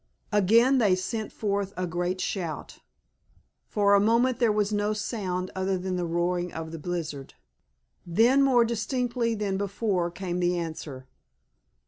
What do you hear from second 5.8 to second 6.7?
the roaring